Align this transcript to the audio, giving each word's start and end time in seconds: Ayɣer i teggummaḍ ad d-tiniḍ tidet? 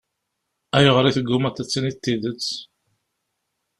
Ayɣer 0.77 1.05
i 1.05 1.11
teggummaḍ 1.17 1.55
ad 1.57 1.65
d-tiniḍ 1.67 1.95
tidet? 1.97 2.47